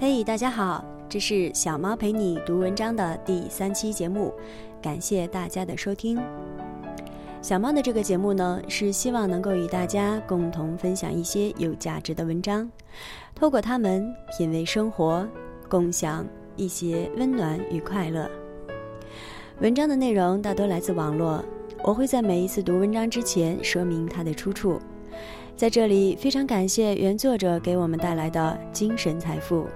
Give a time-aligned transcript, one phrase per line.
[0.00, 4.32] 嘿，大家好，这是小猫陪你读文章的第三期节目，
[4.80, 6.16] 感谢大家的收听。
[7.42, 12.70] 小猫的这个节目呢，是希望能够与大家共同分享一些有价值的文章，
[13.34, 15.26] 透过它们品味生活，
[15.68, 16.24] 共享
[16.54, 18.30] 一些温暖与快乐。
[19.60, 21.44] 文章的内容大多来自网络，
[21.82, 24.80] 我会在每一次读文章之前说明它的出处。
[25.56, 29.66] 在这里，非常感谢原作者给我们带来的精神财富。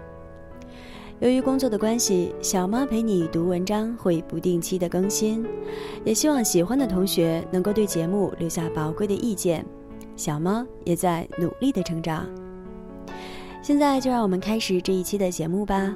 [1.23, 5.47] 由于工作的关系，小猫陪你读文章会不定期的更新，
[6.05, 9.65] 也希望喜欢的同学能够对节目留下宝贵的意见。
[10.17, 12.27] 小猫也在努力的成长。
[13.63, 15.95] 现在就让我们开始这一期的节目吧。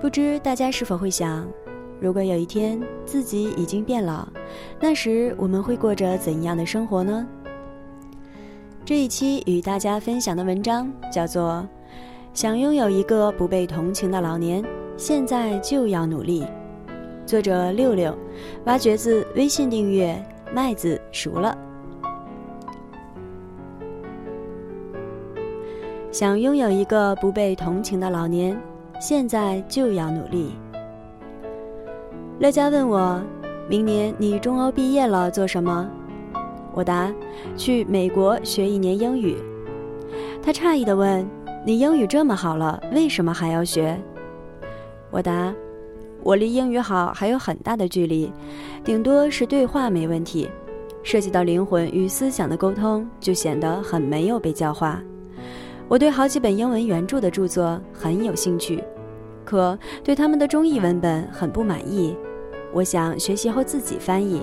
[0.00, 1.44] 不知大家是否会想？
[2.00, 4.28] 如果有一天自己已经变老，
[4.78, 7.26] 那时我们会过着怎样的生活呢？
[8.88, 11.62] 这一期与大家分享的文章叫做
[12.32, 14.64] 《想拥有一个不被同情的老年，
[14.96, 16.42] 现在就要努力》，
[17.26, 18.16] 作者六六，
[18.64, 20.18] 挖掘自微信订阅
[20.54, 21.54] 麦子熟了。
[26.10, 28.58] 想拥有一个不被同情的老年，
[28.98, 30.52] 现在就要努力。
[32.38, 33.22] 乐嘉问我
[33.68, 35.86] ：“明年你中欧毕业了做什么？”
[36.78, 37.12] 我答
[37.58, 39.36] ：“去美国学一年英语。”
[40.40, 41.28] 他诧异地问
[41.66, 43.98] ：“你英语这么好了，为什么还要学？”
[45.10, 45.52] 我答
[46.22, 48.32] ：“我离英语好还有很大的距离，
[48.84, 50.48] 顶多是对话没问题，
[51.02, 55.02] 涉及到灵魂与思想的沟通就显得很没有被教化。
[55.88, 58.84] 我对好几本英文原著的著作很有兴趣，
[59.44, 62.16] 可对他们的中译文本很不满意。”
[62.72, 64.42] 我想学习后自己翻译。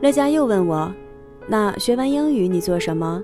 [0.00, 0.92] 乐嘉又问我
[1.48, 3.20] ：“那学完英语你做什么？”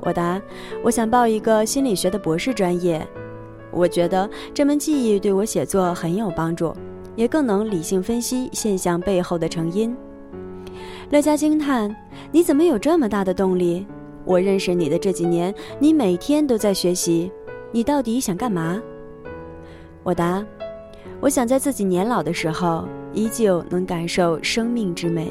[0.00, 0.40] 我答
[0.82, 3.06] ：“我想报一个心理学的博士专业。
[3.70, 6.74] 我觉得这门技艺对我写作很有帮助，
[7.14, 9.94] 也更能理性分析现象背后的成因。”
[11.10, 11.94] 乐嘉惊叹
[12.32, 13.86] ：“你怎么有这么大的动力？
[14.24, 17.30] 我认识你的这几年，你每天都在学习，
[17.70, 18.80] 你到底想干嘛？”
[20.02, 20.42] 我答。
[21.20, 25.30] 我想在自己年老的时候，依旧能感受生命之美。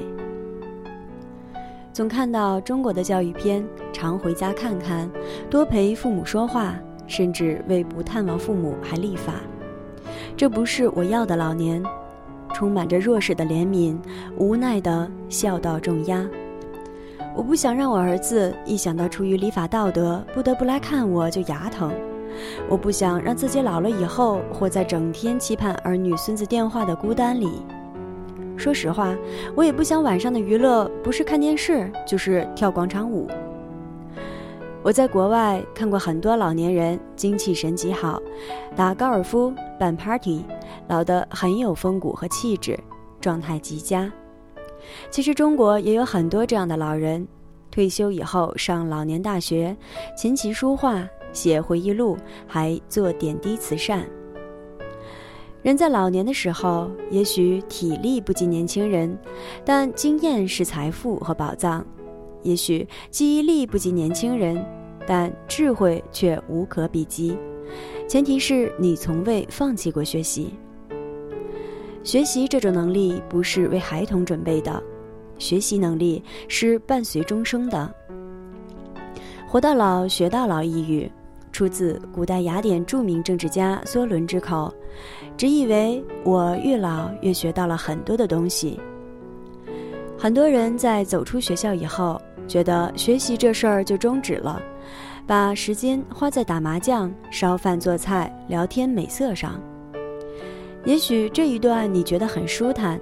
[1.93, 5.09] 总看到中国的教育片，常回家看看，
[5.49, 6.73] 多陪父母说话，
[7.05, 9.33] 甚至为不探望父母还立法。
[10.37, 11.83] 这不是我要的老年，
[12.53, 13.97] 充满着弱势的怜悯，
[14.37, 16.25] 无奈的孝道重压。
[17.35, 21.91] 我不想让我儿子一想到出于礼法道德，不得不来看我就牙疼。
[22.69, 27.61] 我不想让自己老了以后活在整天期盼儿女孙子电话的孤单里。
[28.61, 29.17] 说实话，
[29.55, 33.27] 我也不想晚上的娱乐不是看电视就是跳广场舞。
[34.83, 38.21] 我在国外看过很多老年人精气神极好，
[38.75, 40.45] 打高尔夫、办 party，
[40.87, 42.79] 老得很有风骨和气质，
[43.19, 44.11] 状态极佳。
[45.09, 47.27] 其实中国也有很多这样的老人，
[47.71, 49.75] 退休以后上老年大学，
[50.15, 51.03] 琴棋书画。
[51.33, 54.05] 写回忆录，还做点滴慈善。
[55.61, 59.15] 人在老年的时候，也许体力不及年轻人，
[59.63, 61.83] 但经验是财富和宝藏；
[62.41, 64.65] 也许记忆力不及年轻人，
[65.05, 67.37] 但智慧却无可比及。
[68.07, 70.55] 前提是你从未放弃过学习。
[72.03, 74.81] 学习这种能力不是为孩童准备的，
[75.37, 77.93] 学习能力是伴随终生的。
[79.47, 81.11] 活到老，学到老一语。
[81.51, 84.73] 出自古代雅典著名政治家梭伦之口，
[85.37, 88.79] 直译为：“我越老越学到了很多的东西。”
[90.17, 94.61] 很多人在走出学校以后，觉得学习这事儿就终止了，
[95.25, 99.59] 把时间花在打麻将、烧饭做菜、聊天美色上。
[100.85, 102.99] 也许这一段你觉得很舒坦，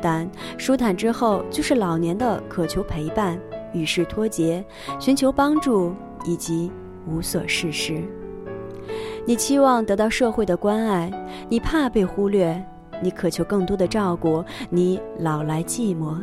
[0.00, 3.38] 但舒坦之后就是老年的渴求陪伴、
[3.72, 4.64] 与世脱节、
[4.98, 6.70] 寻求帮助以及。
[7.06, 8.02] 无所事事，
[9.26, 11.10] 你期望得到社会的关爱，
[11.48, 12.60] 你怕被忽略，
[13.02, 16.16] 你渴求更多的照顾，你老来寂寞。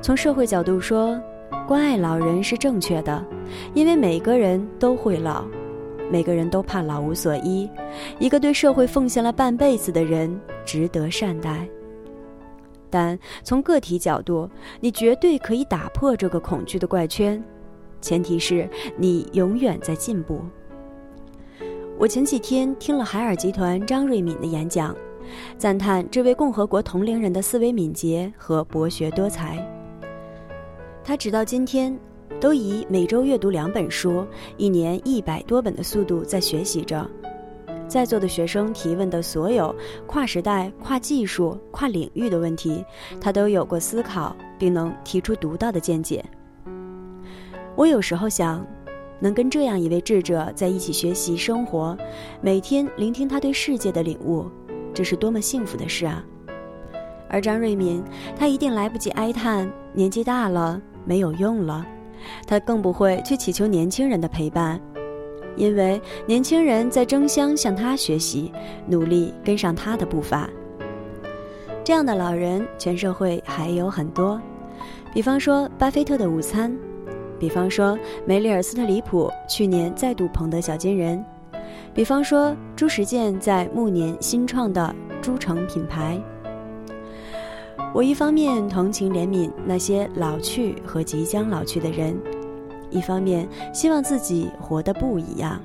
[0.00, 1.20] 从社会角度说，
[1.66, 3.24] 关爱老人是正确的，
[3.74, 5.44] 因为每个人都会老，
[6.10, 7.68] 每个人都怕老无所依。
[8.18, 11.66] 一个对社会奉献了半辈子的人，值得善待。
[12.88, 14.48] 但从个体角度，
[14.80, 17.42] 你绝对可以打破这个恐惧的怪圈。
[18.00, 20.40] 前提是你永远在进步。
[21.98, 24.94] 我前几天听了海尔集团张瑞敏的演讲，
[25.56, 29.56] 赞叹这位共和国同龄人的思维敏捷和博学多才。
[31.02, 31.98] 他直到今天
[32.40, 34.26] 都以每周阅读两本书、
[34.56, 37.08] 一年一百多本的速度在学习着。
[37.88, 39.74] 在座的学生提问的所有
[40.06, 42.84] 跨时代、跨技术、跨领域的问题，
[43.20, 46.22] 他都有过思考，并能提出独到的见解。
[47.76, 48.66] 我有时候想，
[49.20, 51.94] 能跟这样一位智者在一起学习生活，
[52.40, 54.46] 每天聆听他对世界的领悟，
[54.94, 56.24] 这是多么幸福的事啊！
[57.28, 58.02] 而张瑞敏，
[58.34, 61.86] 他一定来不及哀叹年纪大了没有用了，
[62.46, 64.80] 他更不会去祈求年轻人的陪伴。
[65.54, 68.50] 因为年轻人在争相向他学习，
[68.86, 70.48] 努力跟上他的步伐。
[71.84, 74.40] 这样的老人，全社会还有很多。
[75.12, 76.76] 比方说巴菲特的午餐，
[77.38, 81.24] 比方说梅丽尔·斯特里普去年再度捧得小金人，
[81.94, 86.20] 比方说朱时健在暮年新创的朱城品牌。
[87.92, 92.16] 我一方面同情怜悯那些老去和即将老去的人。
[92.90, 95.60] 一方面希望自己活得不一样。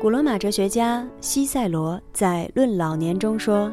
[0.00, 3.72] 古罗马哲学家西塞罗在《论老年》中说：“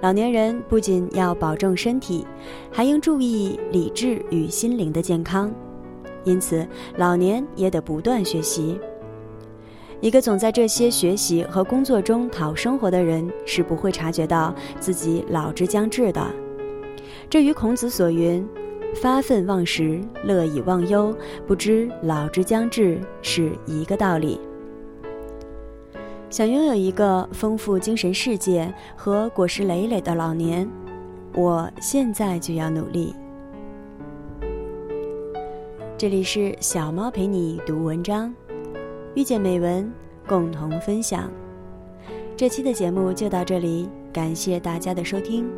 [0.00, 2.26] 老年人不仅要保证身体，
[2.70, 5.52] 还应注意理智与心灵的健康。
[6.24, 6.66] 因此，
[6.96, 8.78] 老年也得不断学习。
[10.00, 16.24] 一个总在这些学习和工作中讨生活的人，是不会察觉到自己老之将至的。
[17.28, 18.46] 这与孔子所云。”
[18.94, 21.14] 发愤忘食，乐以忘忧，
[21.46, 24.40] 不知老之将至是一个道理。
[26.30, 30.68] 想拥有一个丰富精神世界和果实累累的老年，
[31.34, 33.14] 我现在就要努力。
[35.96, 38.32] 这里是小猫陪你读文章，
[39.14, 39.90] 遇见美文，
[40.26, 41.30] 共同分享。
[42.36, 45.48] 这期的节目就到这里，感谢大家的收听。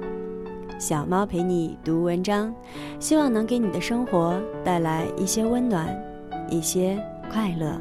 [0.78, 2.55] 小猫陪你读文章，
[3.00, 5.93] 希望能给你的生活带来一些温暖，
[6.49, 6.96] 一些
[7.28, 7.76] 快乐。